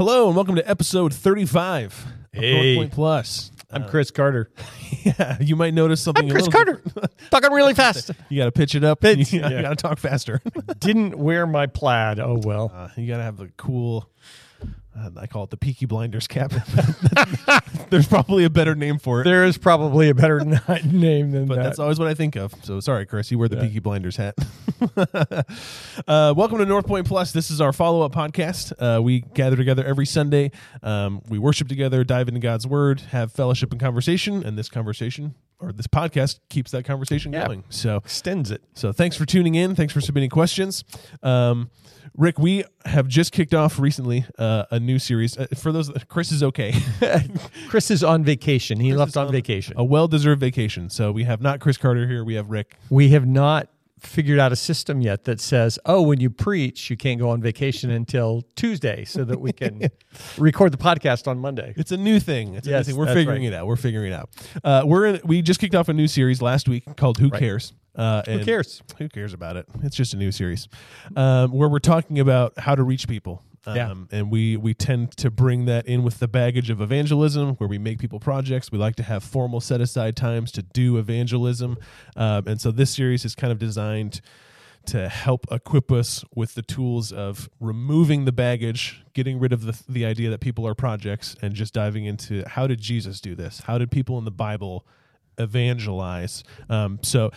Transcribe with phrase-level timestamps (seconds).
[0.00, 2.54] Hello and welcome to episode 35 of Hey.
[2.74, 3.52] North Point Plus.
[3.70, 4.50] I'm Chris Carter.
[5.02, 6.24] Yeah, you might notice something.
[6.24, 7.08] I'm a Chris little- Carter.
[7.30, 8.10] Talking really fast.
[8.30, 9.00] You got to pitch it up.
[9.02, 9.60] Pitch, you, yeah.
[9.60, 10.40] got to talk faster.
[10.78, 12.18] Didn't wear my plaid.
[12.18, 12.72] Oh well.
[12.74, 14.08] Uh, you got to have the cool.
[14.96, 16.52] Uh, I call it the Peaky Blinders cap.
[17.90, 20.40] There's probably a better name for it, There is probably a better
[20.84, 21.62] name than but that.
[21.62, 22.52] that's always what I think of.
[22.64, 23.30] So sorry, Chris.
[23.30, 23.62] You wear the Yeah.
[23.62, 24.34] Peaky Blinders hat.
[26.08, 27.32] uh, welcome to North Point Plus.
[27.32, 28.72] This is our follow up podcast.
[28.80, 30.50] Uh, we gather together every Sunday.
[30.82, 35.34] Um, we worship together, dive into God's Word, have fellowship and conversation, and this conversation
[35.60, 37.46] or this podcast keeps that conversation Yeah.
[37.46, 37.64] going.
[37.68, 38.62] So Extends it.
[38.74, 39.74] So thanks for tuning in.
[39.76, 40.82] Thanks for submitting questions.
[41.22, 41.70] Um,
[42.16, 45.38] Rick, we have just kicked off recently uh, a new series.
[45.38, 46.74] Uh, for those, Chris is okay.
[47.68, 48.80] Chris is on vacation.
[48.80, 49.74] He left on on- vacation.
[49.76, 50.90] a well-deserved vacation.
[50.90, 52.24] So we have not Chris Carter here.
[52.24, 52.74] We have Rick.
[52.90, 53.68] We have not
[54.00, 57.42] figured out a system yet that says, oh, when you preach, you can't go on
[57.42, 59.88] vacation until Tuesday so that we can
[60.38, 61.74] record the podcast on Monday.
[61.76, 62.54] It's a new thing.
[62.54, 62.98] It's a Yes, new thing.
[63.00, 63.52] We're figuring right.
[63.52, 63.66] it out.
[63.66, 64.30] We're figuring it out.
[64.64, 67.74] Uh, we're in, we just kicked off a new series last week called "Who Cares."
[67.94, 68.82] Uh, Who cares?
[68.98, 69.66] Who cares about it?
[69.82, 70.68] It's just a new series
[71.16, 73.42] um, where we're talking about how to reach people.
[73.66, 74.18] Um, Yeah.
[74.18, 77.78] And we we tend to bring that in with the baggage of evangelism, where we
[77.78, 78.72] make people projects.
[78.72, 81.76] We like to have formal set aside times to do evangelism,
[82.16, 84.20] um, and so this series is kind of designed
[84.86, 89.78] to help equip us with the tools of removing the baggage, getting rid of the,
[89.90, 93.60] the idea that people are projects, and just diving into how did Jesus do this?
[93.66, 94.86] How did people in the Bible
[95.42, 96.44] evangelize?
[96.68, 97.30] Um, so,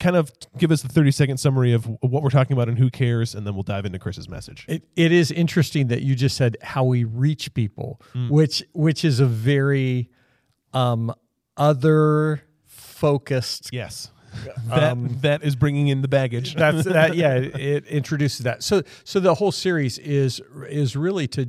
[0.00, 2.90] kind of give us the 30 second summary of what we're talking about and who
[2.90, 4.64] cares, and then we'll dive into Chris's message.
[4.68, 9.20] It, it is interesting that you just said how we reach people, which which is
[9.20, 10.10] a very
[10.72, 11.12] um,
[11.56, 13.70] other focused.
[13.72, 14.10] Yes.
[14.68, 16.54] That, that is bringing in the baggage.
[16.56, 17.14] That's that.
[17.14, 18.64] Yeah, it, it introduces that.
[18.64, 21.48] So so the whole series is is really to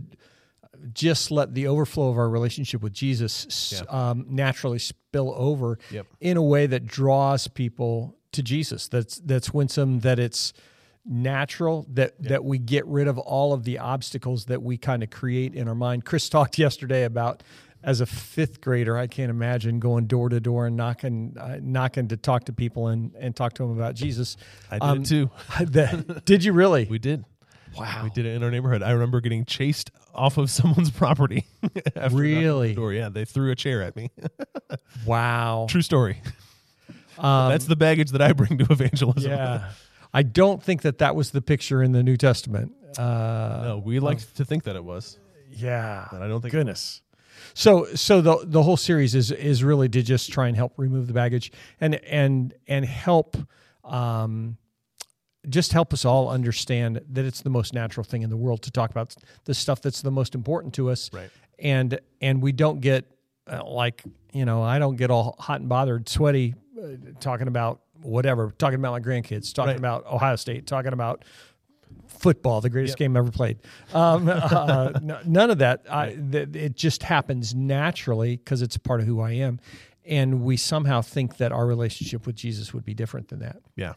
[0.94, 4.78] just let the overflow of our relationship with Jesus s- um, naturally
[5.16, 6.08] spill over Yep.
[6.20, 8.88] in a way that draws people to Jesus.
[8.88, 10.02] That's that's winsome.
[10.02, 10.54] That it's
[11.06, 11.86] natural.
[11.94, 15.54] That that we get rid of all of the obstacles that we kind of create
[15.56, 16.06] in our mind.
[16.06, 17.44] Chris talked yesterday about.
[17.84, 22.08] As a fifth grader, I can't imagine going door to door and knocking, uh, knocking
[22.08, 24.38] to talk to people and, and talk to them about Jesus.
[24.72, 25.30] I did Um, too.
[25.60, 26.86] the- did you really?
[26.86, 27.26] We did.
[27.78, 28.02] Wow.
[28.04, 28.82] We did it in our neighborhood.
[28.84, 31.46] I remember getting chased off of someone's property.
[31.64, 32.74] after knocking the Really?
[32.74, 32.94] door.
[32.94, 34.12] Yeah, they threw a chair at me.
[35.06, 35.68] Wow.
[35.70, 36.22] True story.
[37.18, 39.32] Um, That's the baggage that I bring to evangelism.
[39.32, 39.72] yeah.
[40.14, 42.72] I don't think that that was the picture in the New Testament.
[42.98, 45.20] Uh, No, we like to think that it was,
[45.52, 46.08] yeah.
[46.12, 46.54] but I don't think.
[46.54, 47.02] Goodness.
[47.54, 51.08] So so the the whole series is is really to just try and help remove
[51.08, 53.36] the baggage and and and help
[53.84, 54.58] um
[55.50, 58.72] just help us all understand that it's the most natural thing in the world to
[58.72, 61.12] talk about the stuff that's the most important to us.
[61.14, 61.30] Right.
[61.60, 63.06] And and we don't get
[63.48, 64.04] uh, like,
[64.34, 66.88] you know, I don't get all hot and bothered, sweaty uh,
[67.20, 69.78] talking about whatever, talking about my grandkids, talking Right.
[69.78, 71.24] about Ohio State, talking about
[72.08, 73.58] football, the greatest game ever played.
[73.94, 75.86] Um, uh, n- none of that.
[75.90, 79.60] I, th- it just happens naturally because it's a part of who I am.
[80.06, 83.58] And we somehow think that our relationship with Jesus would be different than that.
[83.76, 83.94] Yeah.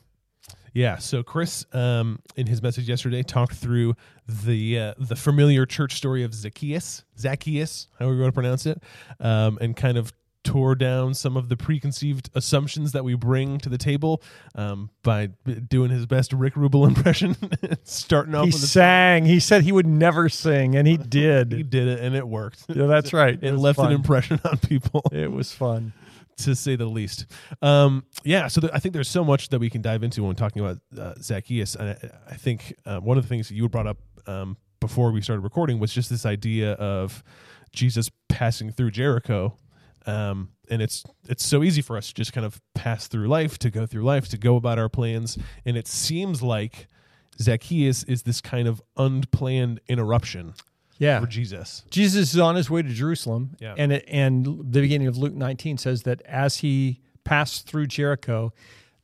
[0.75, 0.99] Yeah.
[0.99, 3.95] So Chris, um, in his message yesterday, talked through
[4.27, 8.83] the uh, the familiar church story of Zacchaeus, Zacchaeus, however you want to pronounce it,
[9.21, 10.13] um, and kind of
[10.45, 14.23] tore down some of the preconceived assumptions that we bring to the table
[14.55, 17.37] um, by doing his best Rick Rubel impression,
[17.85, 19.27] starting off He sang.
[19.27, 21.53] He said he would never sing, and he did.
[21.53, 21.89] he did.
[21.89, 22.65] it and it worked.
[22.69, 23.39] yeah, that's right.
[23.43, 23.89] It was left fun.
[23.89, 25.03] an impression on people.
[25.13, 25.93] It was fun.
[26.39, 27.27] To say the least.
[27.63, 30.63] Um, yeah, so I think there's so much that we can dive into when talking
[30.65, 33.87] about uh, Zacchaeus, and I, I think um, one of the things that you brought
[33.87, 37.23] up um, before we started recording was just this idea of
[37.73, 39.57] Jesus passing through Jericho.
[40.07, 43.59] Um, and it's it's so easy for us to just kind of pass through life,
[43.59, 46.87] to go through life, to go about our plans, and it seems like
[47.41, 50.55] Zacchaeus is this kind of unplanned interruption
[50.99, 51.21] Yeah.
[51.21, 51.85] for Jesus.
[51.91, 53.75] Jesus is on his way to Jerusalem, Yeah.
[53.79, 58.53] and it, and the beginning of Luke 19 says that as he passed through Jericho,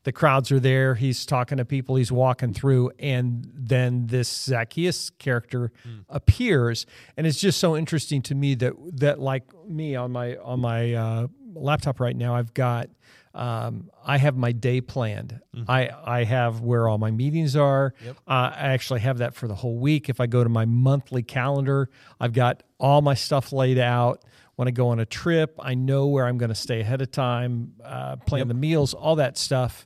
[0.05, 0.96] the crowds are there.
[0.96, 1.96] He's talking to people.
[1.96, 5.73] He's walking through, and then this Zacchaeus character
[6.08, 6.85] appears,
[7.17, 10.93] and it's just so interesting to me that that like me on my on my
[10.94, 12.88] uh, laptop right now, I've got.
[13.34, 15.40] Um, I have my day planned.
[15.69, 17.92] I, I have where all my meetings are.
[18.04, 18.16] Yep.
[18.28, 20.08] Uh, I actually have that for the whole week.
[20.08, 21.90] If I go to my monthly calendar,
[22.20, 24.25] I've got all my stuff laid out.
[24.56, 27.10] When I go on a trip, I know where I'm going to stay ahead of
[27.10, 28.48] time, uh, plan Yep.
[28.48, 29.84] the meals, all that stuff.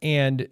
[0.00, 0.46] And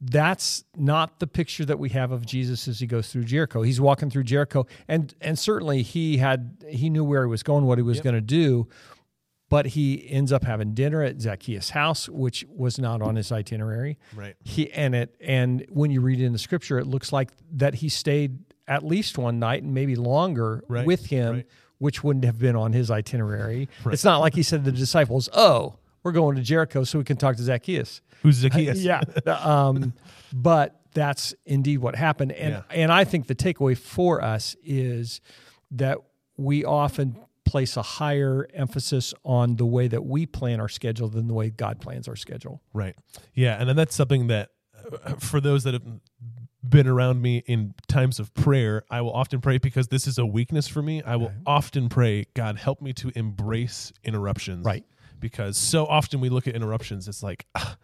[0.00, 3.62] that's not the picture that we have of Jesus as he goes through Jericho.
[3.62, 7.64] He's walking through Jericho, and and certainly he had he knew where he was going,
[7.64, 8.04] what he was Yep.
[8.04, 8.68] going to do,
[9.48, 13.98] but he ends up having dinner at Zacchaeus' house, which was not on his itinerary.
[14.14, 14.36] Right.
[14.44, 17.88] He and it and when you read in the scripture, it looks like that he
[17.88, 21.46] stayed at least one night and maybe longer Right, with him, right.
[21.78, 23.68] which wouldn't have been on his itinerary.
[23.84, 23.94] Right.
[23.94, 27.04] It's not like he said to the disciples, "Oh, we're going to Jericho so we
[27.04, 28.78] can talk to Zacchaeus." Who's Zacchaeus?
[28.82, 29.00] yeah.
[29.26, 29.94] um,
[30.32, 32.32] but that's indeed what happened.
[32.32, 32.62] And Yeah.
[32.70, 35.20] and I think the takeaway for us is
[35.70, 35.98] that
[36.36, 37.16] we often
[37.48, 41.48] place a higher emphasis on the way that we plan our schedule than the way
[41.48, 42.62] God plans our schedule.
[42.74, 42.94] Right.
[43.32, 44.50] Yeah, and then that's something that
[45.04, 45.82] uh, for those that have
[46.62, 50.26] been around me in times of prayer, I will often pray because this is a
[50.26, 51.02] weakness for me.
[51.02, 54.66] I will often pray, God, help me to embrace interruptions.
[54.66, 54.84] Right.
[55.18, 57.76] Because so often we look at interruptions, it's like, "Ah,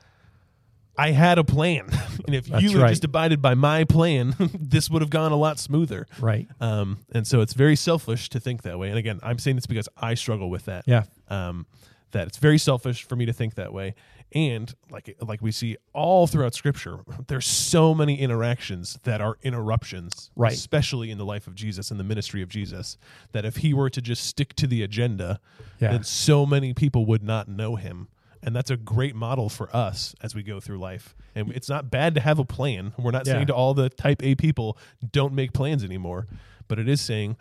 [0.96, 1.88] I had a plan.
[2.26, 2.88] and if That's you had right.
[2.90, 6.06] just abided by my plan, this would have gone a lot smoother.
[6.20, 6.48] Right.
[6.60, 8.88] Um, and so it's very selfish to think that way.
[8.90, 11.04] And again, I'm saying this because I struggle with that Yeah.
[11.28, 11.66] um,
[12.12, 13.94] that it's very selfish for me to think that way.
[14.32, 16.98] And like like we see all throughout Scripture,
[17.28, 20.52] there's so many interactions that are interruptions, Right.
[20.52, 22.98] Especially in the life of Jesus and the ministry of Jesus,
[23.32, 25.40] that if he were to just stick to the agenda,
[25.80, 25.90] Yeah.
[25.92, 28.08] then so many people would not know him.
[28.46, 31.16] And that's a great model for us as we go through life.
[31.34, 32.92] And it's not bad to have a plan.
[32.98, 33.32] We're not Yeah.
[33.34, 34.76] saying to all the type A people,
[35.12, 36.26] don't make plans anymore.
[36.68, 37.36] But it is saying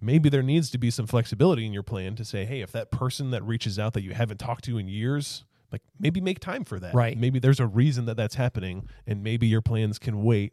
[0.00, 2.90] maybe there needs to be some flexibility in your plan to say, hey, if that
[2.92, 6.62] person that reaches out that you haven't talked to in years, like maybe make time
[6.62, 6.94] for that.
[6.94, 7.18] Right.
[7.18, 10.52] Maybe there's a reason that that's happening, and maybe your plans can wait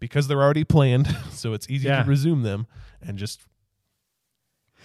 [0.00, 1.06] because they're already planned.
[1.30, 2.02] So it's easy Yeah.
[2.02, 2.66] to resume them
[3.00, 3.42] and just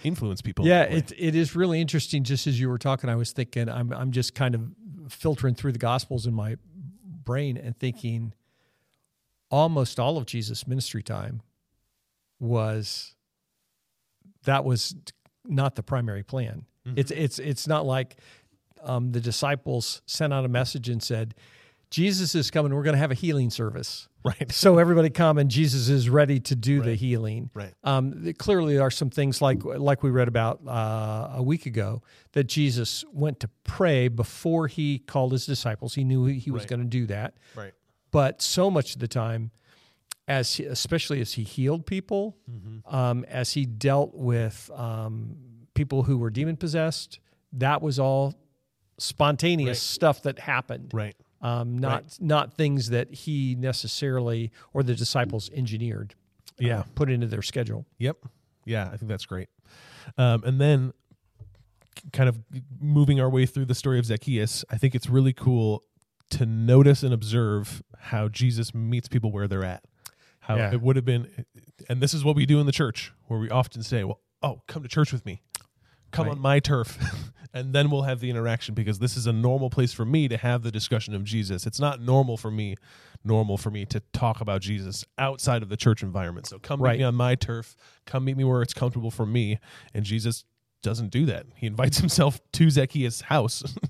[0.04, 0.66] influence people.
[0.66, 2.24] Yeah, it it is really interesting.
[2.24, 4.70] Just as you were talking, I was thinking, I'm I'm just kind of
[5.08, 6.56] filtering through the Gospels in my
[7.04, 8.34] brain and thinking,
[9.50, 11.42] almost all of Jesus' ministry time
[12.40, 13.14] was
[14.44, 14.94] that was
[15.44, 16.66] not the primary plan.
[16.96, 18.16] It's it's it's not like
[18.82, 21.34] um, the disciples sent out a message and said,
[21.90, 22.74] "Jesus is coming.
[22.74, 24.50] We're going to have a healing service." Right.
[24.52, 27.50] So everybody come and Jesus is ready to do the healing.
[27.54, 27.74] Right.
[27.84, 32.02] Um, clearly, there are some things like like we read about uh, a week ago
[32.32, 35.94] that Jesus went to pray before he called his disciples.
[35.94, 36.68] He knew he, he was Right.
[36.70, 37.72] going to do that, Right.
[38.10, 39.50] but so much of the time,
[40.28, 42.94] as he, especially as he healed people, Mm-hmm.
[42.94, 45.36] um, as he dealt with um,
[45.74, 47.18] people who were demon possessed,
[47.54, 48.34] that was all
[48.98, 49.94] spontaneous Right.
[49.94, 51.16] stuff that happened Right.
[51.42, 56.14] Um, not not things that he necessarily or the disciples engineered.
[56.52, 56.84] uh, Yeah.
[56.94, 57.86] put into their schedule.
[57.98, 58.18] Yep.
[58.64, 59.48] Yeah, I think that's great.
[60.18, 60.92] Um, and then,
[62.12, 62.38] kind of
[62.80, 65.82] moving our way through the story of Zacchaeus, I think it's really cool
[66.30, 69.84] to notice and observe how Jesus meets people where they're at.
[70.40, 70.72] How Yeah.
[70.72, 71.44] it would have been,
[71.88, 74.62] and this is what we do in the church, where we often say, "Well, oh,
[74.66, 75.40] come to church with me,
[76.12, 76.32] come Right.
[76.32, 76.98] on my turf,"
[77.54, 80.36] and then we'll have the interaction because this is a normal place for me to
[80.36, 81.66] have the discussion of Jesus.
[81.66, 82.76] It's not normal for me,
[83.24, 86.46] normal for me to talk about Jesus outside of the church environment.
[86.46, 86.92] So come Right.
[86.92, 87.76] meet me on my turf,
[88.06, 89.58] come meet me where it's comfortable for me,
[89.94, 90.44] and Jesus
[90.82, 91.46] doesn't do that.
[91.56, 93.62] He invites himself to Zacchaeus' house.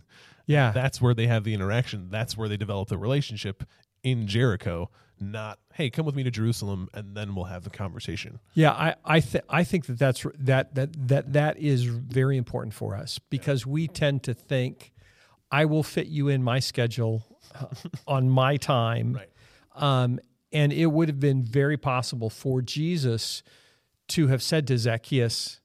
[0.45, 2.09] Yeah, That's where they have the interaction.
[2.11, 3.63] That's where they develop the relationship
[4.03, 4.91] in Jericho.
[5.31, 8.41] Not, hey, come with me to Jerusalem, and then we'll have the conversation.
[8.55, 8.73] yeah.
[8.73, 12.97] I I, th- I think that that's that that that that is very important for
[12.97, 14.93] us because we tend to think,
[15.51, 17.23] I will fit you in my schedule
[17.55, 17.67] uh,
[18.07, 19.31] on my time, Right.
[19.77, 20.19] um,
[20.53, 23.43] and it would have been very possible for Jesus
[24.09, 25.61] to have said to Zacchaeus,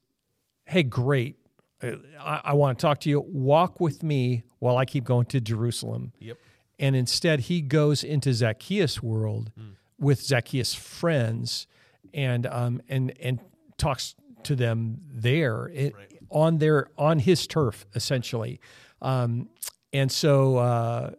[0.66, 1.36] "Hey, great."
[1.82, 3.20] uh, I, I want to talk to you.
[3.20, 6.12] Walk with me while I keep going to Jerusalem.
[6.20, 6.36] Yep.
[6.78, 9.52] And instead he goes into Zacchaeus' world
[9.98, 11.66] with Zacchaeus' friends
[12.14, 13.40] and um and and
[13.76, 15.92] talks to them there it,
[16.30, 18.60] on their on his turf essentially,
[19.02, 19.48] um,
[19.92, 21.10] and so uh,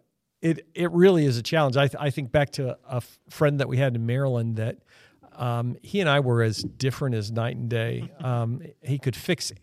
[0.42, 1.76] it it really is a challenge.
[1.78, 4.78] I th- I think back to a f- friend that we had in Maryland that.
[5.36, 8.12] Um, he and I were as different as night and day.
[8.22, 9.54] Um, he could fix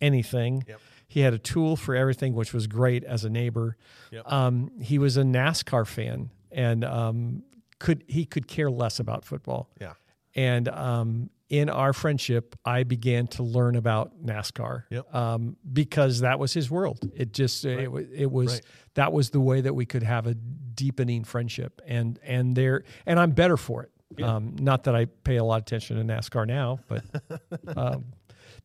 [0.00, 0.64] anything.
[0.66, 0.80] Yep.
[1.10, 3.76] He had a tool for everything, which was great as a neighbor.
[4.12, 4.30] Yep.
[4.32, 7.42] Um, he was a NASCAR fan, and um,
[7.80, 9.68] could he could care less about football.
[9.80, 9.94] Yeah.
[10.36, 15.12] And um, in our friendship, I began to learn about NASCAR Yep.
[15.12, 17.10] um, because that was his world.
[17.12, 18.62] It just it, it was Right.
[18.94, 23.18] that was the way that we could have a deepening friendship, and and there and
[23.18, 24.22] I'm better for it.
[24.22, 27.04] Um, not that I pay a lot of attention to NASCAR now, but
[27.76, 28.04] um,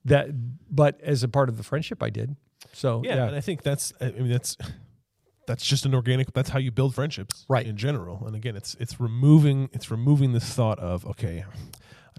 [0.05, 0.29] that
[0.73, 2.35] but as a part of the friendship, I did.
[2.73, 4.57] So Yeah, yeah, and I think that's I mean that's
[5.47, 7.67] that's just an organic that's how you build friendships Right.
[7.67, 11.45] in general and again it's it's removing it's removing this thought of okay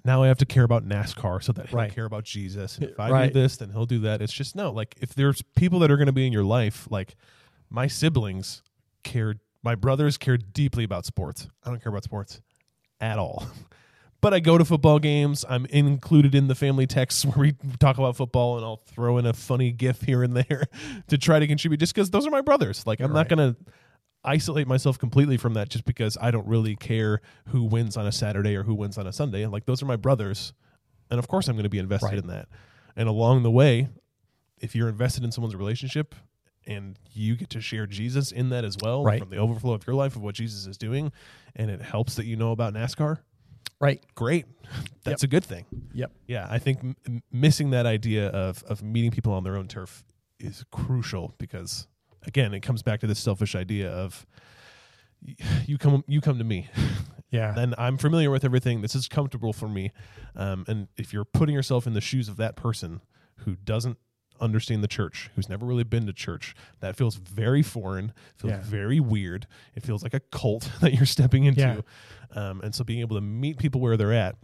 [0.05, 1.93] now i have to care about nascar so that Right.
[1.93, 3.33] care about jesus if i Right.
[3.33, 5.97] do this then he'll do that it's just no like if there's people that are
[5.97, 7.17] going to be in your life like
[7.69, 8.63] my siblings
[9.03, 12.41] care my brothers care deeply about sports i don't care about sports
[13.01, 13.45] at all
[14.21, 15.45] but I go to football games.
[15.49, 19.27] I'm included in the family texts where we talk about football, and I'll throw in
[19.27, 20.67] a funny gif here and there
[21.09, 22.87] to try to contribute, just because those are my brothers.
[22.87, 23.57] Like I'm not gonna
[24.25, 28.13] isolate myself completely from that just because I don't really care who wins on a
[28.13, 29.47] Saturday or who wins on a Sunday.
[29.47, 30.53] Like those are my brothers,
[31.11, 32.19] and of course I'm going to be invested Right.
[32.19, 32.49] in that.
[32.97, 33.89] And along the way,
[34.59, 36.15] if you're invested in someone's relationship
[36.67, 39.21] and you get to share Jesus in that as well Right.
[39.21, 41.13] from the overflow of your life of what Jesus is doing,
[41.55, 43.19] and it helps that you know about NASCAR
[43.81, 44.03] Right.
[44.15, 44.47] great.
[45.05, 45.65] That's a good thing.
[45.95, 46.11] Yep.
[46.27, 50.03] Yeah, I think m- missing that idea of of meeting people on their own turf
[50.41, 51.87] is crucial because
[52.27, 54.27] again, it comes back to this selfish idea of
[55.67, 56.69] you come you come to me
[57.31, 57.55] Yeah.
[57.59, 58.83] and I'm familiar with everything.
[58.83, 59.93] This is comfortable for me.
[60.35, 63.01] Um, and if you're putting yourself in the shoes of that person
[63.41, 63.99] who doesn't
[64.41, 68.63] understand the church, who's never really been to church, that feels very foreign, feels Yeah.
[68.63, 69.47] very weird.
[69.75, 71.61] It feels like a cult that you're stepping into.
[72.35, 72.51] Yeah.
[72.51, 74.37] Um, and so being able to meet people where they're at,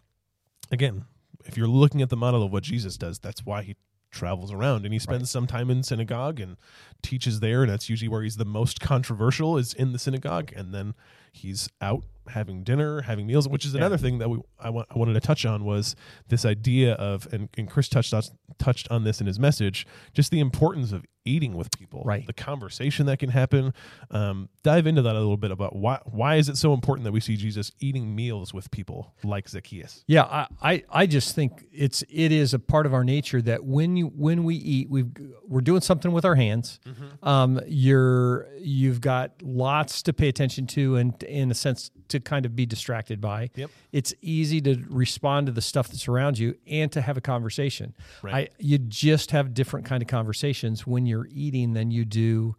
[0.70, 1.04] again,
[1.44, 3.76] if you're looking at the model of what Jesus does, that's why he
[4.10, 6.58] travels around and he spends some time in synagogue and
[7.02, 10.74] teaches there and that's usually where he's the most controversial is in the synagogue and
[10.74, 10.92] then
[11.32, 14.96] he's out having dinner having meals which is another thing that we I, wa- I
[14.96, 15.96] wanted to touch on was
[16.28, 18.22] this idea of and, and chris touched on,
[18.60, 22.24] touched on this in his message just the importance of eating with people Right.
[22.24, 23.74] the conversation that can happen
[24.12, 27.12] um, dive into that a little bit about why why is it so important that
[27.12, 31.64] we see jesus eating meals with people like zacchaeus Yeah, I, I, I just think
[31.72, 35.04] it's it is a part of our nature that when you when we eat, we
[35.48, 36.78] we're doing something with our hands.
[36.86, 37.28] Mm-hmm.
[37.28, 42.46] Um, you're you've got lots to pay attention to, and in a sense to kind
[42.46, 43.50] of be distracted by.
[43.54, 43.70] Yep.
[43.92, 47.94] It's easy to respond to the stuff that's around you and to have a conversation.
[48.22, 48.34] Right.
[48.34, 52.56] I you just have different kind of conversations when you're eating than you do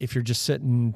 [0.00, 0.94] if you're just sitting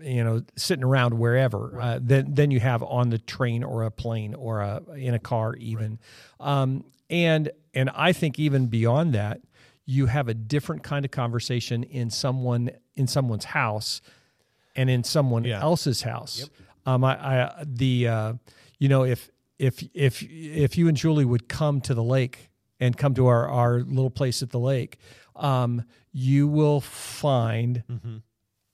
[0.00, 3.90] you know sitting around wherever uh, than than you have on the train or a
[3.90, 5.98] plane or a in a car even
[6.40, 9.40] um, and and I think even beyond that
[9.86, 14.00] you have a different kind of conversation in someone in someone's house
[14.78, 15.60] and in someone Yeah.
[15.62, 16.48] else's house
[16.86, 18.32] um, I, I the uh,
[18.78, 22.48] you know if if if if you and Julie would come to the lake
[22.80, 24.98] and come to our our little place at the lake
[25.36, 27.82] um, you will find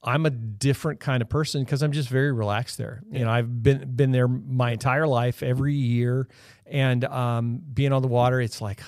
[0.06, 3.02] I'm a different kind of person because I'm just very relaxed there.
[3.10, 6.28] You know, I've been been there my entire life, every year,
[6.66, 8.82] and um, being on the water, it's like.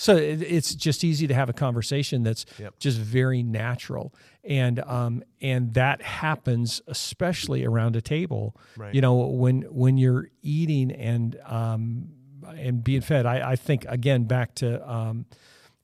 [0.00, 2.78] So it, it's just easy to have a conversation that's Yep.
[2.78, 8.56] just very natural, and um, and that happens especially around a table.
[8.78, 8.94] Right.
[8.94, 12.08] You know, when when you're eating and um,
[12.56, 13.26] and being fed.
[13.26, 15.26] I, I think again back to um,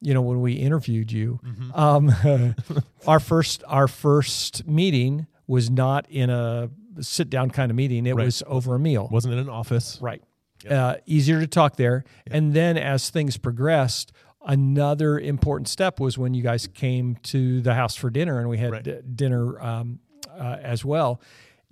[0.00, 1.78] you know when we interviewed you Mm-hmm.
[1.78, 2.54] um,
[3.06, 6.70] our first our first meeting was not in a
[7.00, 8.25] sit down kind of meeting it Right.
[8.25, 10.23] was over a meal wasn't in an office right
[10.71, 12.05] uh, easier to talk there.
[12.31, 14.13] And then as things progressed
[14.47, 18.59] another important step was when you guys came to the house for dinner and we
[18.59, 18.83] had Right.
[18.85, 19.99] d- dinner um,
[20.31, 21.21] uh, as well.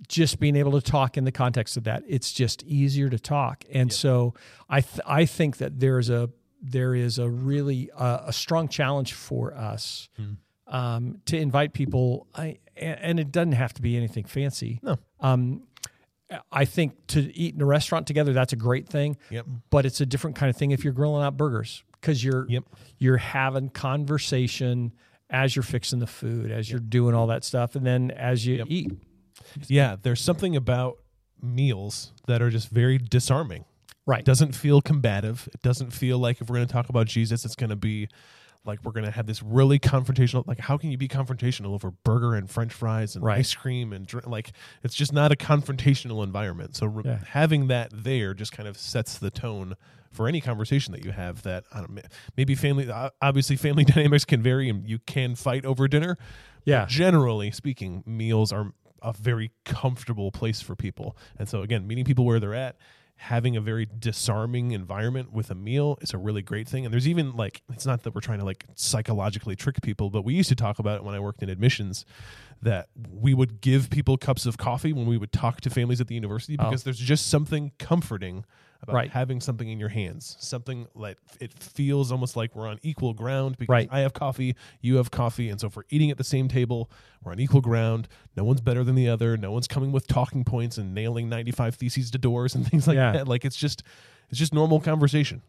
[0.09, 3.63] Just being able to talk in the context of that it's just easier to talk.
[3.71, 4.33] And so
[4.69, 6.29] i th- i think that there's a
[6.61, 10.09] there is a really uh, a strong challenge for us
[10.67, 12.27] um, to invite people.
[12.35, 14.79] I, and and it doesn't have to be anything fancy.
[14.83, 14.97] No.
[15.21, 15.61] um,
[16.51, 19.17] I think to eat in a restaurant together, that's a great thing.
[19.29, 19.45] Yep.
[19.69, 22.63] But it's a different kind of thing if you're grilling out burgers because you're Yep.
[22.97, 24.93] you're having conversation
[25.29, 28.63] as you're fixing the food, as you're doing all that stuff, and then as you
[28.67, 28.91] eat.
[29.67, 30.97] yeah there's something about
[31.41, 33.65] meals that are just very disarming
[34.07, 34.23] Right.
[34.23, 35.49] doesn't feel combative.
[35.53, 38.07] It doesn't feel like if we're going to talk about Jesus, it's going to be
[38.65, 40.45] like we're going to have this really confrontational.
[40.47, 43.39] Like, how can you be confrontational over burger and French fries and Right.
[43.39, 44.27] ice cream and drink?
[44.27, 44.51] Like,
[44.83, 46.75] it's just not a confrontational environment.
[46.75, 47.19] So re- Yeah.
[47.29, 49.75] having that there just kind of sets the tone
[50.11, 51.43] for any conversation that you have.
[51.43, 52.01] That I don't, ma-
[52.37, 56.17] maybe family, uh, obviously, family dynamics can vary, and you can fight over dinner.
[56.63, 56.85] Yeah.
[56.87, 61.15] Generally speaking, meals are a very comfortable place for people.
[61.37, 62.75] And so again, meeting people where they're at,
[63.17, 66.85] having a very disarming environment with a meal is a really great thing.
[66.85, 70.23] And there's even like it's not that we're trying to like psychologically trick people, but
[70.23, 72.05] we used to talk about it when I worked in admissions
[72.61, 76.07] that we would give people cups of coffee when we would talk to families at
[76.07, 76.65] the university oh.
[76.65, 78.45] because there's just something comforting
[78.87, 79.11] about Right.
[79.11, 83.57] having something in your hands, something like it feels almost like we're on equal ground
[83.57, 83.89] because Right.
[83.91, 86.89] I have coffee, you have coffee, and so if we're eating at the same table,
[87.23, 88.07] we're on equal ground.
[88.37, 89.37] No one's better than the other.
[89.37, 92.95] No one's coming with talking points and nailing ninety-five theses to doors and things like
[92.95, 93.11] Yeah.
[93.13, 93.27] that.
[93.27, 93.83] Like it's just
[94.29, 95.41] it's just normal conversation.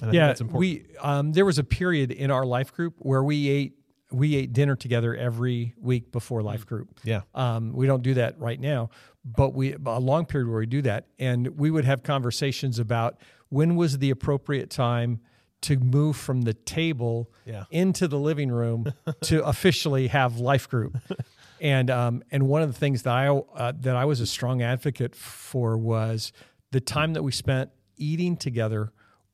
[0.00, 0.60] And I think yeah, that's important.
[0.60, 3.74] we um, there was a period in our life group where we ate
[4.12, 7.00] we ate dinner together every week before life group.
[7.04, 8.90] yeah, Um, we don't do that right now,
[9.24, 13.18] but we a long period where we do that, and we would have conversations about
[13.50, 15.20] when was the appropriate time
[15.62, 17.64] to move from the table Yeah.
[17.70, 20.96] into the living room to officially have life group.
[21.60, 24.62] And um, and one of the things that I uh, that I was a strong
[24.62, 26.32] advocate for was
[26.70, 28.92] the time that we spent eating together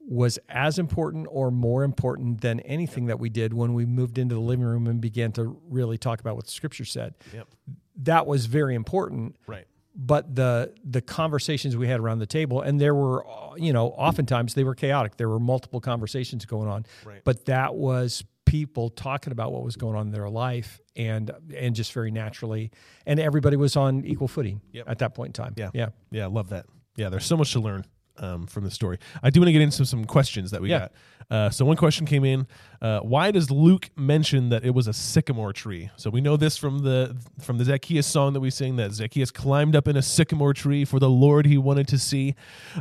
[0.09, 4.35] was as important or more important than anything that we did when we moved into
[4.37, 7.49] the living room and began to really talk about what the scripture said yep,
[7.97, 12.81] that was very important right, but the the conversations we had around the table and
[12.81, 16.87] there were uh, you know oftentimes they were chaotic there were multiple conversations going on
[17.05, 17.23] Right.
[17.25, 21.75] but that was people talking about what was going on in their life and and
[21.75, 22.71] just very naturally
[23.07, 24.89] and everybody was on equal footing Yep.
[24.89, 25.71] at that point in time Yeah.
[25.75, 26.27] yeah yeah.
[26.27, 26.67] Love that.
[26.97, 27.85] Yeah, there's so much to learn.
[28.19, 30.79] Um, from the story, I do want to get into some questions that we Yeah.
[30.79, 30.93] got.
[31.29, 32.47] Uh, so one question came in:
[32.81, 35.91] uh, Why does Luke mention that it was a sycamore tree?
[35.97, 39.31] So we know this from the from the Zacchaeus song that we sing that Zacchaeus
[39.31, 42.35] climbed up in a sycamore tree for the Lord he wanted to see.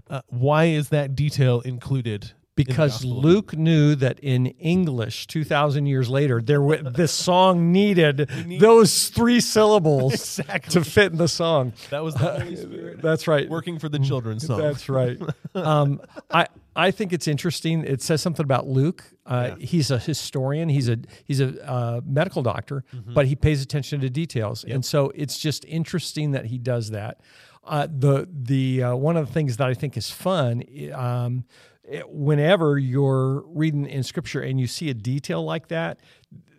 [0.10, 2.32] Uh, why is that detail included?
[2.56, 9.10] Because Luke knew that in English 2000 years later there wa this song needed those
[9.10, 10.72] three syllables Exactly.
[10.74, 14.00] to fit in the song That was the Holy Spirit that's right working for the
[14.00, 14.60] children's song.
[14.62, 15.20] That's right.
[15.54, 16.48] um, I
[16.78, 17.86] I think it's interesting.
[17.86, 19.06] It says something about Luke.
[19.26, 20.68] Uh, He's a historian.
[20.68, 23.14] He's a he's a uh, medical doctor, Mm-hmm.
[23.14, 27.22] but he pays attention to details, and so it's just interesting that he does that.
[27.64, 30.64] Uh, the the uh, one of the things that I think is fun.
[30.94, 31.46] Um,
[31.90, 36.00] it- whenever you're reading in scripture and you see a detail like that,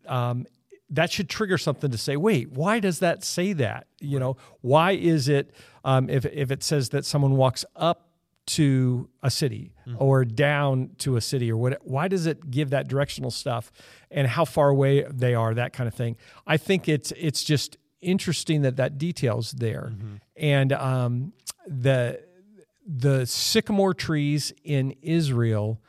[0.06, 0.46] um,
[0.90, 3.88] that should trigger something to say, wait, why does that say that?
[4.00, 5.52] You know, why is it
[5.84, 8.02] um, if if it says that someone walks up
[8.46, 11.80] to a city or down to a city or what?
[11.82, 13.72] Why does it give that directional stuff
[14.12, 15.54] and how far away they are?
[15.54, 16.16] That kind of thing.
[16.46, 19.92] I think it's it's just interesting that that details there,
[20.36, 21.32] and um,
[21.66, 22.20] the
[22.86, 25.80] the sycamore trees in Israel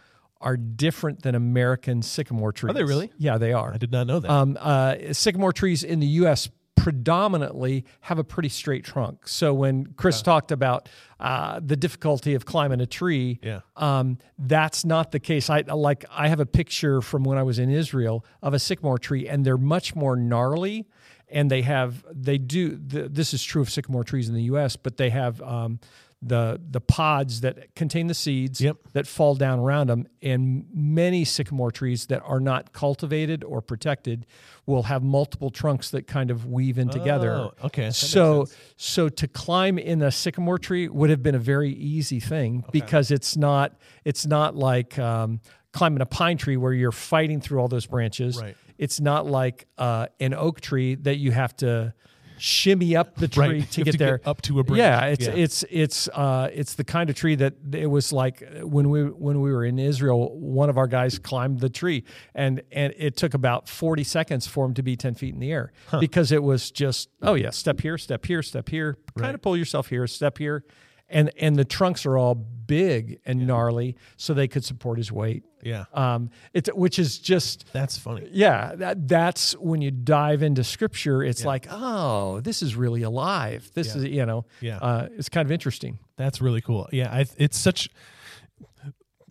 [0.41, 2.71] are different than American sycamore trees.
[2.71, 3.11] Are they really?
[3.17, 3.73] Yeah, they are.
[3.73, 4.29] I did not know that.
[4.29, 6.49] Um, uh, sycamore trees in the U.S.
[6.75, 9.27] predominantly have a pretty straight trunk.
[9.27, 13.59] So when Chris talked about uh, the difficulty of climbing a tree, Yeah.
[13.75, 15.49] um, that's not the case.
[15.49, 18.97] I like I have a picture from when I was in Israel of a sycamore
[18.97, 20.87] tree, and they're much more gnarly.
[21.29, 24.75] And they have they do th- this is true of sycamore trees in the U.S.,
[24.77, 25.79] but they have um,
[26.21, 28.77] the the pods that contain the seeds Yep.
[28.93, 30.07] that fall down around them.
[30.21, 34.25] And many sycamore trees that are not cultivated or protected
[34.65, 37.33] will have multiple trunks that kind of weave in together.
[37.33, 37.85] Oh, okay.
[37.87, 42.19] That So so to climb in a sycamore tree would have been a very easy
[42.19, 45.39] thing because it's not it's not like um,
[45.71, 48.41] climbing a pine tree where you're fighting through all those branches.
[48.41, 48.55] Right.
[48.79, 51.93] It's not like uh, an oak tree that you have to
[52.37, 53.71] shimmy up the tree Right.
[53.71, 54.79] to You get to get there up to a branch.
[54.79, 55.33] Yeah, it's Yeah.
[55.33, 59.41] it's it's uh, it's the kind of tree that it was like when we when
[59.41, 60.37] we were in Israel.
[60.37, 62.03] One of our guys climbed the tree,
[62.35, 65.51] and and it took about forty seconds for him to be ten feet in the
[65.51, 69.41] air because it was just oh yeah, step here, step here, step here, kind of
[69.41, 70.63] pull yourself here, step here,
[71.09, 75.43] and and the trunks are all big and gnarly, so they could support his weight.
[75.63, 78.27] yeah, Um, it's which is just that's funny.
[78.31, 81.23] yeah, that, that's when you dive into scripture.
[81.23, 83.71] It's like, oh, this is really alive.
[83.73, 83.97] This Yeah.
[84.01, 84.77] is, you know, Yeah.
[84.79, 85.99] uh, it's kind of interesting.
[86.17, 86.89] That's really cool.
[86.91, 87.89] Yeah, I, it's such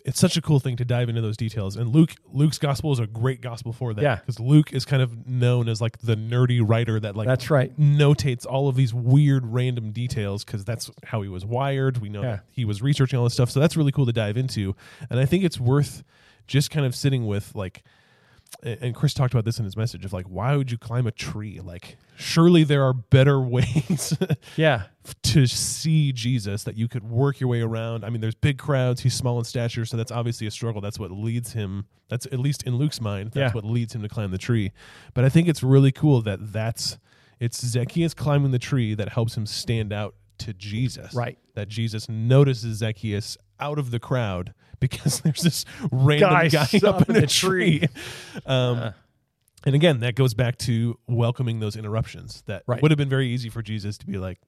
[0.06, 1.76] it's such a cool thing to dive into those details.
[1.76, 4.00] And Luke Luke's gospel is a great gospel for that.
[4.02, 4.14] Yeah.
[4.16, 7.76] because Luke is kind of known as like the nerdy writer that like That's right.
[7.78, 11.98] notates all of these weird random details because that's how he was wired.
[11.98, 12.28] We know Yeah.
[12.36, 14.74] that he was researching all this stuff, so that's really cool to dive into.
[15.10, 16.04] And I think it's worth
[16.46, 17.82] just kind of sitting with like.
[18.62, 21.10] And Chris talked about this in his message of like, why would you climb a
[21.12, 21.60] tree?
[21.60, 24.16] Like, surely there are better ways
[24.56, 24.84] Yeah.
[25.24, 28.04] to see Jesus that you could work your way around.
[28.04, 29.02] I mean, there's big crowds.
[29.02, 30.80] He's small in stature, so that's obviously a struggle.
[30.80, 31.86] That's what leads him.
[32.08, 33.32] That's at least in Luke's mind.
[33.32, 33.54] That's Yeah.
[33.54, 34.72] what leads him to climb the tree.
[35.12, 36.98] But I think it's really cool that that's
[37.38, 41.12] it's Zacchaeus climbing the tree that helps him stand out to Jesus.
[41.14, 41.36] Right.
[41.54, 47.08] That Jesus notices Zacchaeus out of the crowd because there's this random Guy guy, up
[47.08, 47.80] in a tree.
[47.80, 47.88] tree.
[48.46, 48.92] um,
[49.64, 52.42] and again, that goes back to welcoming those interruptions.
[52.46, 52.80] That Right.
[52.82, 54.38] would have been very easy for Jesus to be like,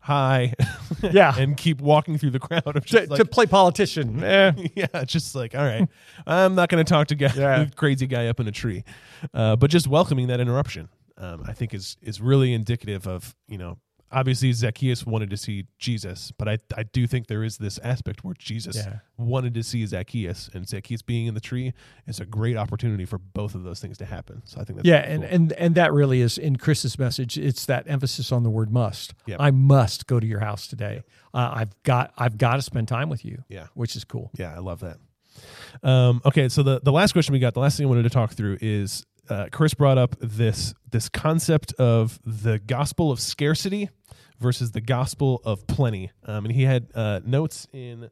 [0.00, 0.54] hi,
[1.02, 1.34] Yeah.
[1.36, 4.22] and keep walking through the crowd of to, like, to play politician.
[4.22, 4.52] Eh.
[4.74, 5.88] yeah, just like all right,
[6.26, 7.66] I'm not going to talk to guy, Yeah.
[7.74, 8.84] crazy guy up in a tree,
[9.32, 13.58] uh, but just welcoming that interruption, um, I think is is really indicative of you
[13.58, 13.78] know
[14.12, 18.24] obviously Zacchaeus wanted to see Jesus, but I I do think there is this aspect
[18.24, 18.98] where Jesus Yeah.
[19.16, 21.72] wanted to see Zacchaeus, and Zacchaeus being in the tree
[22.06, 24.42] is a great opportunity for both of those things to happen.
[24.44, 27.36] So I think that's Yeah, really and, and and that really is in Chris's message.
[27.38, 29.38] It's that emphasis on the word "must." Yep.
[29.40, 31.02] I must go to your house today.
[31.34, 33.44] Uh, I've got I've got to spend time with you.
[33.48, 33.66] Yeah.
[33.74, 34.30] which is cool.
[34.38, 34.98] Yeah, I love that.
[35.82, 38.10] Um, okay, so the the last question we got, the last thing I wanted to
[38.10, 43.90] talk through is uh, Chris brought up this this concept of the gospel of scarcity
[44.38, 48.10] versus the gospel of plenty, um, and he had uh, notes in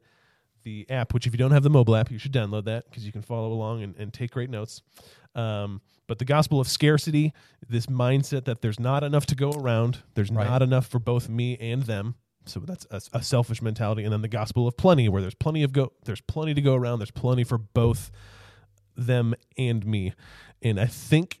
[0.63, 1.13] the app.
[1.13, 3.21] Which, if you don't have the mobile app, you should download that because you can
[3.21, 4.81] follow along and, and take great notes.
[5.35, 7.33] Um, but the gospel of scarcity,
[7.67, 10.47] this mindset that there's not enough to go around, there's Right.
[10.47, 12.15] not enough for both me and them.
[12.45, 15.63] So that's a, a selfish mentality, and then the gospel of plenty, where there's plenty
[15.63, 16.99] of go, there's plenty to go around.
[16.99, 18.11] There's plenty for both
[18.95, 20.13] them and me,
[20.65, 21.39] and I think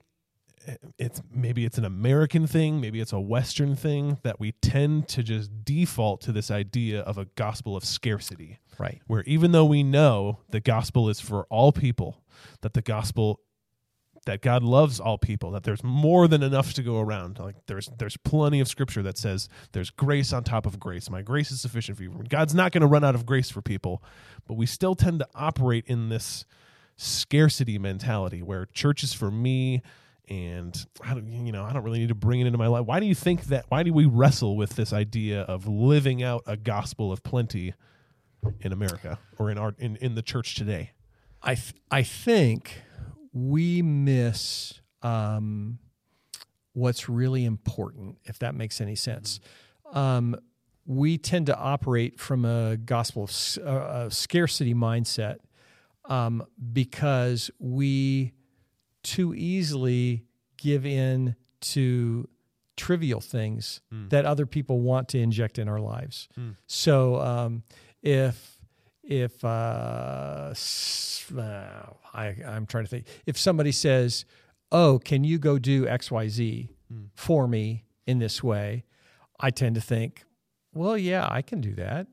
[0.67, 5.07] eh, it's maybe it's an American thing, maybe it's a Western thing that we tend
[5.09, 9.01] to just default to this idea of a gospel of scarcity Right.
[9.07, 12.21] where even though we know the gospel is for all people,
[12.61, 13.39] that the gospel
[14.25, 17.37] that God loves all people, that there's more than enough to go around.
[17.39, 21.09] Like there's there's plenty of scripture that says there's grace on top of grace.
[21.11, 22.23] My grace is sufficient for you.
[22.27, 24.03] God's not going to run out of grace for people,
[24.47, 26.43] but we still tend to operate in this
[26.97, 29.81] scarcity mentality where church is for me
[30.27, 32.85] and I don't you know I don't really need to bring it into my life.
[32.85, 36.43] Why do you think that why do we wrestle with this idea of living out
[36.47, 37.73] a gospel of plenty
[38.61, 40.91] in America or in our in, in the church today?
[41.41, 42.81] I th- I think
[43.33, 45.77] we miss um,
[46.73, 49.39] what's really important, if that makes any sense.
[49.91, 50.35] Um,
[50.87, 55.37] we tend to operate from a gospel of uh, a scarcity mindset
[56.09, 58.33] um, because we
[59.03, 60.23] too easily
[60.57, 62.27] give in to
[62.77, 66.27] trivial things that other people want to inject in our lives.
[66.67, 67.63] So um,
[68.01, 68.59] if
[69.03, 70.53] if uh,
[71.37, 74.25] uh, I, I'm trying to think, if somebody says,
[74.71, 76.69] "Oh, can you go do X Y Z
[77.15, 78.83] for me in this way?"
[79.39, 80.23] I tend to think,
[80.73, 82.07] "Well, yeah, I can do that,"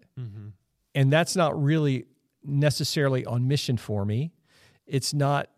[0.95, 2.05] and that's not really
[2.45, 4.33] necessarily on mission for me.
[4.87, 5.49] It's not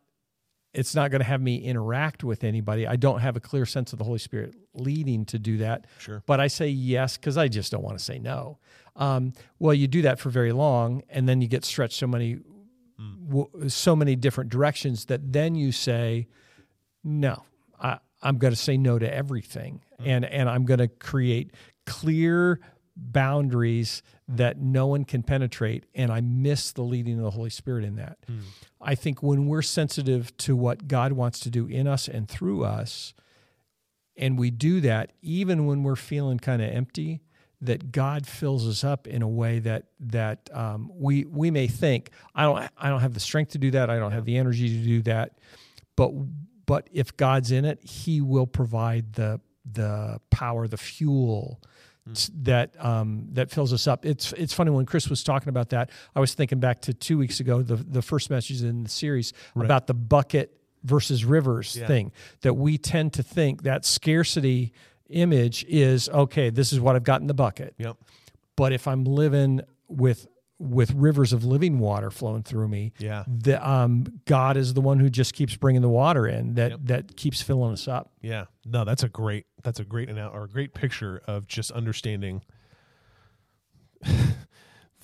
[0.75, 2.87] it's not going to have me interact with anybody.
[2.87, 5.87] I don't have a clear sense of the Holy Spirit leading to do that.
[5.99, 6.23] Sure.
[6.27, 8.59] But I say yes because I just don't want to say no.
[8.97, 12.39] Um, well, you do that for very long, and then you get stretched so many,
[13.29, 16.27] w- so many different directions that then you say,
[17.05, 17.45] no,
[17.81, 21.53] I, I'm going to say no to everything, and and I'm going to create
[21.87, 22.61] clear
[22.97, 27.85] boundaries that no one can penetrate, and I miss the leading of the Holy Spirit
[27.85, 28.19] in that.
[28.81, 32.65] I think when we're sensitive to what God wants to do in us and through
[32.65, 33.15] us,
[34.17, 37.21] and we do that even when we're feeling kind of empty,
[37.61, 42.11] that God fills us up in a way that that um, we we may think
[42.35, 44.69] I don't I don't have the strength to do that, I don't have the energy
[44.69, 45.39] to do that,
[45.97, 46.13] but
[46.67, 51.61] but if God's in it, He will provide the the power, the fuel
[52.13, 54.05] t- that um, that fills us up.
[54.05, 55.91] It's it's funny when Chris was talking about that.
[56.15, 59.33] I was thinking back to two weeks ago, the the first message in the series
[59.57, 61.87] about the bucket versus rivers Yeah.
[61.87, 62.13] thing.
[62.43, 64.73] That we tend to think that scarcity
[65.09, 66.51] image is okay.
[66.51, 67.75] This is what I've got in the bucket.
[67.79, 67.97] Yep.
[68.57, 70.27] But if I'm living with
[70.59, 73.25] with rivers of living water flowing through me, Yeah.
[73.27, 76.81] the um, God is the one who just keeps bringing the water in that Yep.
[76.85, 78.13] that keeps filling us up.
[78.23, 78.45] Yeah.
[78.65, 82.43] No, that's a great that's a great or a great picture of just understanding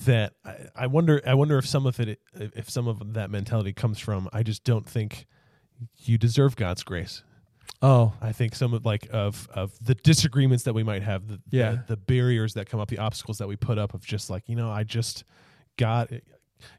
[0.05, 3.73] that I, I wonder I wonder if some of it if some of that mentality
[3.73, 5.27] comes from I just don't think
[5.99, 7.23] you deserve God's grace.
[7.83, 11.41] Oh, I think some of like of of the disagreements that we might have, the,
[11.51, 11.71] Yeah.
[11.73, 14.49] the the barriers that come up, the obstacles that we put up of just like
[14.49, 15.25] you know, I just
[15.79, 16.21] God,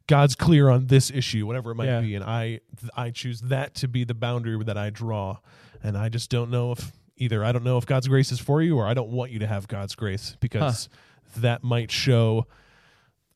[0.07, 2.01] God's clear on this issue, whatever it might Yeah.
[2.01, 2.59] be, and I
[2.95, 5.37] I choose that to be the boundary that I draw,
[5.83, 8.61] and I just don't know if either I don't know if God's grace is for
[8.61, 10.87] you or I don't want you to have God's grace because
[11.37, 12.45] that might show.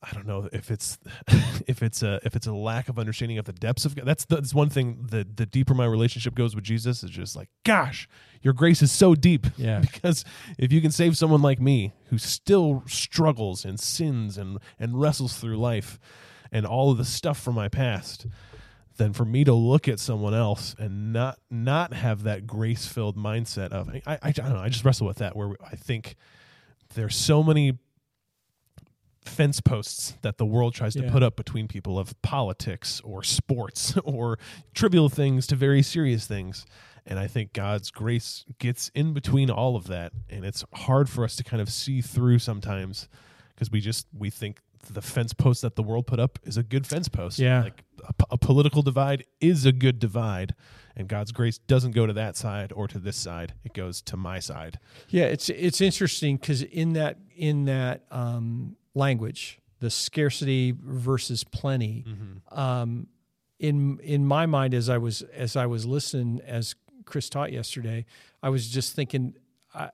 [0.09, 0.97] I don't know if it's
[1.67, 4.05] if it's a if it's a lack of understanding of the depths of God.
[4.05, 5.07] That's that's one thing.
[5.09, 8.07] The the deeper my relationship goes with Jesus is just like, gosh,
[8.41, 9.47] your grace is so deep.
[9.57, 9.79] Yeah.
[9.79, 10.23] because
[10.59, 15.37] if you can save someone like me who still struggles and sins and and wrestles
[15.37, 15.99] through life
[16.51, 18.27] and all of the stuff from my past,
[18.97, 23.17] then for me to look at someone else and not not have that grace filled
[23.17, 26.15] mindset of I, I I don't know I just wrestle with that where I think
[26.93, 27.77] there's so many
[29.25, 31.11] fence posts that the world tries to Yeah.
[31.11, 34.38] put up between people of politics or sports or
[34.73, 36.65] trivial things to very serious things.
[37.07, 40.11] And I think God's grace gets in between all of that.
[40.29, 43.07] And it's hard for us to kind of see through sometimes
[43.53, 44.59] because we just, we think
[44.91, 47.38] the fence post that the world put up is a good fence post.
[47.39, 47.63] Yeah.
[47.63, 50.53] Like a, p- a political divide is a good divide.
[50.95, 53.53] And God's grace doesn't go to that side or to this side.
[53.63, 54.79] It goes to my side.
[55.09, 62.03] Yeah, it's it's interesting because in that in that um, language, the scarcity versus plenty,
[62.51, 63.08] um,
[63.60, 68.05] in in my mind as I was as I was listening as Chris taught yesterday,
[68.41, 69.36] I was just thinking
[69.73, 69.89] uh,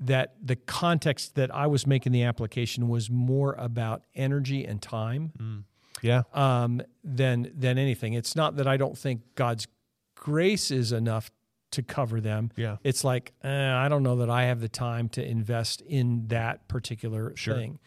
[0.00, 5.64] that the context that I was making the application was more about energy and time
[6.02, 6.22] Yeah.
[6.32, 8.12] um, than than anything.
[8.14, 9.66] It's not that I don't think God's
[10.14, 11.30] grace is enough
[11.72, 12.50] to cover them.
[12.56, 12.76] Yeah.
[12.84, 16.68] It's like eh, I don't know that I have the time to invest in that
[16.68, 17.54] particular Sure.
[17.56, 17.78] thing,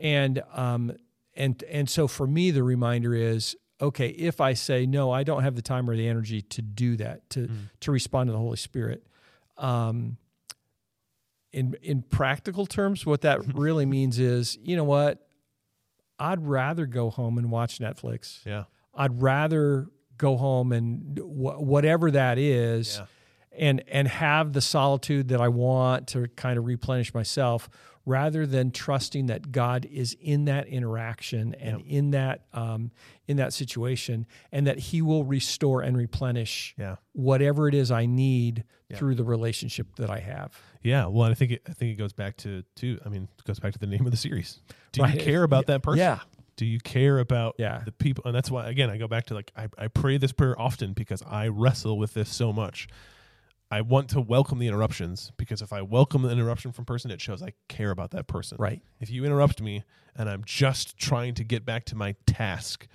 [0.00, 0.92] and um,
[1.34, 5.42] and and so for me the reminder is okay if I say no I don't
[5.42, 7.48] have the time or the energy to do that to
[7.80, 9.06] to respond to the Holy Spirit.
[9.58, 10.16] Um,
[11.52, 15.26] in in practical terms, what that really means is, you know what,
[16.18, 18.44] I'd rather go home and watch Netflix.
[18.44, 18.64] Yeah.
[18.94, 19.86] I'd rather
[20.18, 23.06] go home and wh- whatever that is, Yeah.
[23.58, 27.68] and and have the solitude that I want to kind of replenish myself,
[28.06, 32.92] rather than trusting that God is in that interaction and in that um,
[33.26, 36.96] in that situation, and that He will restore and replenish Yeah.
[37.12, 38.64] whatever it is I need
[38.94, 40.52] through the relationship that I have.
[40.82, 43.44] Yeah, well, I think it, I think it goes back to to I mean, it
[43.44, 44.60] goes back to the name of the series.
[44.92, 45.14] Do Right.
[45.14, 45.98] you care about that person?
[45.98, 46.20] Yeah.
[46.54, 47.82] Do you care about Yeah.
[47.84, 48.22] the people?
[48.24, 50.92] And that's why again I go back to like I, I pray this prayer often
[50.92, 52.86] because I wrestle with this so much.
[53.70, 57.20] I want to welcome the interruptions because if I welcome the interruption from person, it
[57.20, 58.56] shows I care about that person.
[58.60, 58.80] Right.
[59.00, 59.82] If you interrupt me
[60.14, 62.86] and I'm just trying to get back to my task,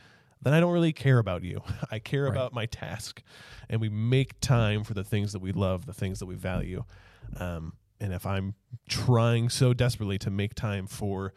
[0.42, 1.62] then I don't really care about you.
[1.92, 3.22] I care about my task.
[3.70, 6.84] And we make time for the things that we love, the things that we value.
[7.38, 8.56] Um, and if I'm
[8.90, 11.34] trying so desperately to make time for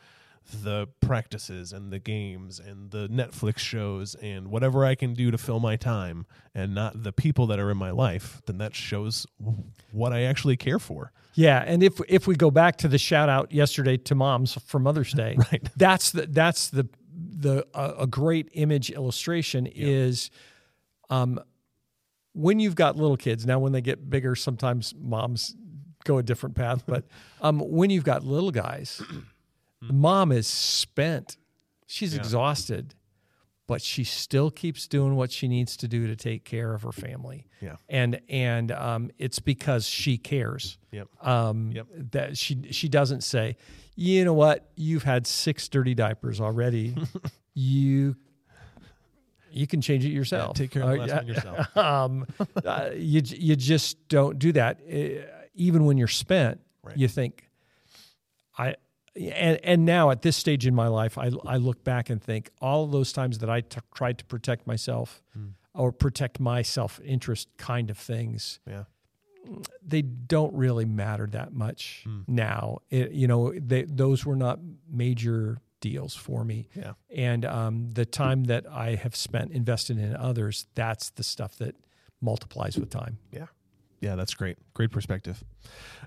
[0.53, 5.39] the practices and the games and the Netflix shows and whatever I can do to
[5.39, 9.27] fill my time and not the people that are in my life, then that shows
[9.91, 11.13] what I actually care for.
[11.35, 14.79] Yeah, and if if we go back to the shout out yesterday to moms for
[14.79, 15.69] Mother's Day, Right.
[15.77, 20.31] That's the that's the the uh, a great image illustration is,
[21.11, 21.41] um,
[22.33, 23.47] when you've got little kids.
[23.47, 25.55] Now, when they get bigger, sometimes moms
[26.05, 26.85] go a different path.
[26.87, 27.05] But
[27.41, 29.03] um, when you've got little guys,
[29.91, 31.37] mom is spent.
[31.87, 32.95] She's exhausted,
[33.67, 36.93] but she still keeps doing what she needs to do to take care of her
[36.93, 37.47] family.
[37.61, 37.77] Yeah.
[37.89, 41.09] and and um, it's because she cares Yep.
[41.27, 41.87] um, Yep.
[42.13, 43.57] that she she doesn't say,
[43.97, 46.95] you know what, you've had six dirty diapers already.
[47.55, 48.17] you
[49.51, 50.57] you can change it yourself.
[50.57, 51.17] Take care of the Uh, last yeah.
[51.17, 51.77] one yourself.
[51.77, 52.27] um,
[52.65, 54.81] uh, you you just don't do that.
[54.93, 56.97] Uh, even when you're spent, Right.
[56.99, 57.49] you think,
[58.59, 58.75] I.
[59.17, 62.51] And, and now at this stage in my life, I, I look back and think
[62.61, 65.49] all of those times that I t- tried to protect myself Hmm.
[65.73, 68.85] or protect my self interest kind of things, Yeah.
[69.87, 72.23] they don't really matter that much Hmm.
[72.27, 72.79] now.
[72.91, 74.59] It, you know, they, those were not
[74.91, 76.69] major deals for me.
[76.75, 76.95] Yeah.
[77.15, 81.77] And um, the time that I have spent invested in others, that's the stuff that
[82.21, 83.19] multiplies with time.
[83.31, 83.47] Yeah.
[84.01, 84.59] Yeah, that's great.
[84.75, 85.45] Great perspective.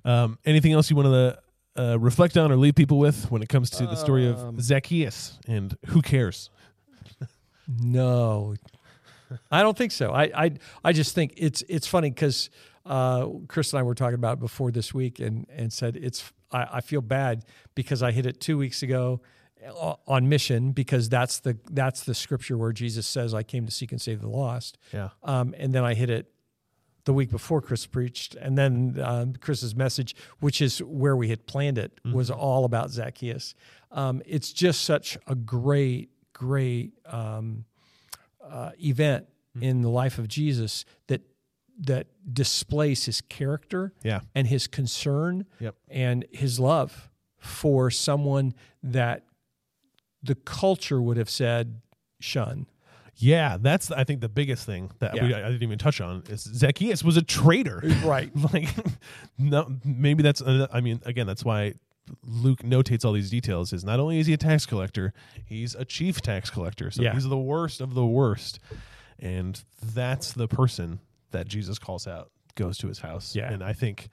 [0.03, 1.39] Um, anything else you want to
[1.77, 4.61] uh, reflect on or leave people with when it comes to the story Um, of
[4.61, 6.49] Zacchaeus and who cares?
[7.67, 8.55] No,
[9.51, 10.11] I don't think so.
[10.11, 10.51] I I,
[10.85, 12.49] I just think it's it's funny because
[12.85, 16.31] uh, Chris and I were talking about it before this week and and said it's
[16.51, 17.43] I, I feel bad
[17.75, 19.19] because I hit it two weeks ago
[19.67, 23.71] o- on mission because that's the that's the scripture where Jesus says I came to
[23.71, 24.77] seek and save the lost.
[24.93, 25.09] Yeah.
[25.23, 26.31] Um, and then I hit it
[27.07, 31.47] the week before Chris preached, and then um, Chris's message, which is where we had
[31.47, 33.55] planned it, was all about Zacchaeus.
[33.91, 37.63] Um, it's just such a great, great um,
[38.45, 39.25] uh, event
[39.61, 41.21] in the life of Jesus that
[41.79, 44.21] that displays his character Yeah.
[44.35, 45.75] and his concern Yep.
[45.89, 49.23] and his love for someone that
[50.23, 51.81] the culture would have said
[52.19, 52.65] shun.
[53.19, 56.41] Yeah, that's I think the biggest thing that we, I didn't even touch on is
[56.41, 57.81] Zacchaeus was a traitor.
[58.03, 58.31] Right.
[58.53, 58.69] like,
[59.39, 60.41] no, maybe that's.
[60.41, 61.73] Uh, I mean, again, that's why
[62.23, 63.73] Luke notates all these details.
[63.73, 65.13] Is not only is he a tax collector,
[65.45, 66.91] he's a chief tax collector.
[66.91, 67.13] So Yeah.
[67.13, 68.59] he's the worst of the worst,
[69.19, 70.99] and that's the person
[71.31, 73.35] that Jesus calls out goes to his house.
[73.35, 73.51] Yeah.
[73.51, 74.09] and I think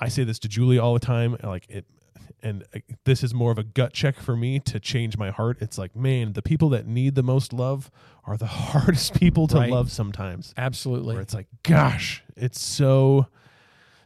[0.00, 1.36] I say this to Julie all the time.
[1.42, 1.84] Like it,
[2.42, 5.58] and uh, this is more of a gut check for me to change my heart.
[5.60, 7.90] It's like, man, the people that need the most love
[8.24, 9.70] are the hardest people to Right.
[9.70, 10.52] love sometimes.
[10.56, 11.14] Absolutely.
[11.14, 13.26] Where it's like, gosh, it's so.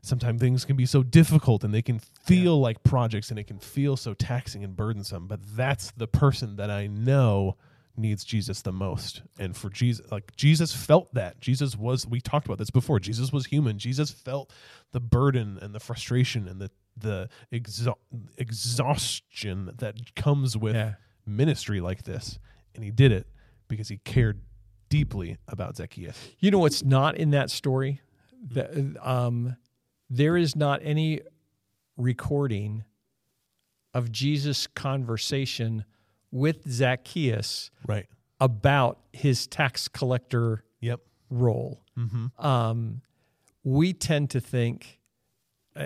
[0.01, 3.59] Sometimes things can be so difficult and they can feel like projects and it can
[3.59, 5.27] feel so taxing and burdensome.
[5.27, 7.57] But that's the person that I know
[7.97, 9.23] needs Jesus the most.
[9.41, 11.41] And for Jesus, like Jesus felt that.
[11.41, 13.01] Jesus was, we talked about this before.
[13.01, 13.77] Jesus was human.
[13.79, 14.53] Jesus felt
[14.93, 17.95] the burden and the frustration and the, the exha-
[18.37, 20.95] exhaustion that comes with Yeah.
[21.27, 22.39] ministry like this.
[22.75, 23.27] And he did it
[23.69, 24.41] because he cared
[24.89, 26.17] deeply about Zacchaeus.
[26.39, 28.01] You know what's not in that story?
[28.41, 29.57] The, um,
[30.09, 31.21] there is not any
[31.97, 32.85] recording
[33.95, 35.85] of Jesus' conversation
[36.31, 38.07] with Zacchaeus Right.
[38.41, 41.01] about his tax collector Yep.
[41.31, 41.83] role.
[41.97, 42.27] Mm-hmm.
[42.47, 43.03] Um,
[43.65, 44.98] we tend to think,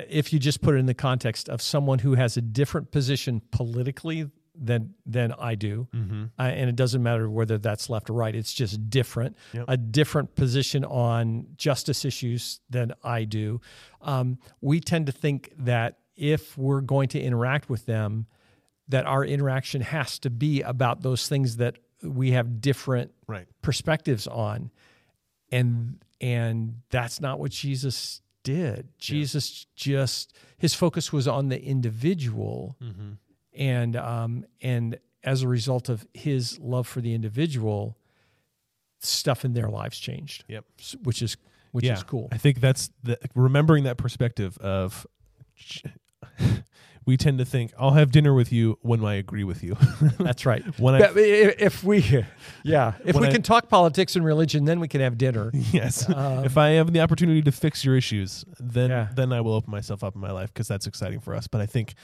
[0.09, 3.43] if you just put it in the context of someone who has a different position
[3.51, 6.25] politically than than I do, Mm-hmm.
[6.39, 8.35] uh, and it doesn't matter whether that's left or right.
[8.35, 9.65] It's just different, Yep.
[9.69, 13.61] a different position on justice issues than I do.
[14.03, 18.27] Um, we tend to think that if we're going to interact with them,
[18.89, 23.47] that our interaction has to be about those things that we have different Right.
[23.63, 24.71] perspectives on,
[25.51, 28.89] and and that's not what Jesus did.
[28.99, 33.13] Jesus just his focus was on the individual Mm-hmm.
[33.55, 37.97] and um, and as a result of his love for the individual,
[39.01, 40.45] stuff in their lives changed.
[40.49, 40.65] Yep.
[41.05, 41.37] which is
[41.73, 41.95] which yeah.
[41.95, 42.29] is cool.
[42.33, 45.07] I think that's the remembering that perspective of
[47.05, 49.77] we tend to think I'll have dinner with you when I agree with you.
[50.19, 50.63] That's right.
[50.79, 52.25] when I if we,
[52.63, 55.51] yeah, if we I- can talk politics and religion, then we can have dinner.
[55.73, 59.09] yes, Um, if I have the opportunity to fix your issues, then Yeah.
[59.15, 61.47] then I will open myself up in my life because that's exciting for us.
[61.49, 61.95] But I think,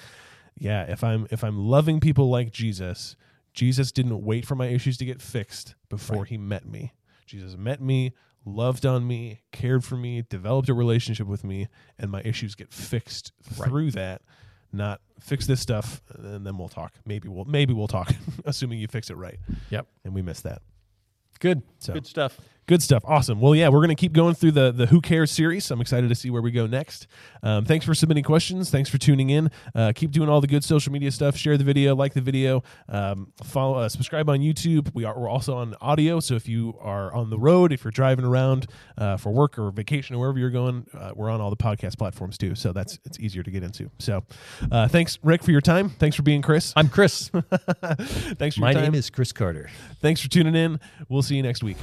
[0.59, 3.15] yeah, if I'm if I'm loving people like Jesus,
[3.55, 6.29] Jesus didn't wait for my issues to get fixed before Right.
[6.29, 6.93] he met me.
[7.27, 8.13] Jesus met me,
[8.45, 12.73] loved on me, cared for me, developed a relationship with me, and my issues get
[12.73, 13.69] fixed Right.
[13.69, 14.23] through that.
[14.73, 16.93] Not fix this stuff and then we'll talk.
[17.07, 18.13] Maybe we'll maybe we'll talk,
[18.45, 19.39] assuming you fix it right.
[19.71, 19.87] Yep.
[20.05, 20.63] And we missed that.
[21.41, 21.63] Good.
[21.79, 22.39] So Good stuff.
[22.69, 23.03] Good stuff.
[23.07, 23.41] Awesome.
[23.41, 25.71] Well, yeah, we're going to keep going through the the Who Cares series.
[25.71, 27.07] I'm excited to see where we go next.
[27.43, 28.69] Um, thanks for submitting questions.
[28.69, 29.51] Thanks for tuning in.
[29.75, 31.35] Uh, keep doing all the good social media stuff.
[31.35, 34.95] Share the video, like the video, um, follow, uh, subscribe on YouTube.
[34.95, 36.21] We are we're also on audio.
[36.21, 38.67] So if you are on the road, if you're driving around
[38.99, 41.97] uh, for work or vacation or wherever you're going, uh, we're on all the podcast
[41.97, 42.55] platforms too.
[42.55, 43.91] So that's it's easier to get into.
[43.99, 44.25] So
[44.71, 45.89] uh, thanks, Rick, for your time.
[45.89, 46.75] Thanks for being Chris.
[46.77, 47.31] I'm Chris.
[48.39, 49.71] thanks for My name is Chris Carter.
[50.03, 50.79] thanks for tuning in.
[51.09, 51.79] We'll see you next week.